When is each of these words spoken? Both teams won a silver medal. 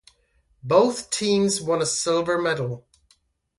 Both 0.63 1.11
teams 1.11 1.61
won 1.61 1.79
a 1.79 1.85
silver 1.85 2.41
medal. 2.41 2.87